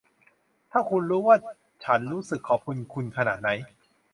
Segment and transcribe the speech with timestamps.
[0.71, 1.37] ถ้าคุณรู้ว่า
[1.83, 3.49] ฉันรู้สึกขอบคุณคุณขนาดไหน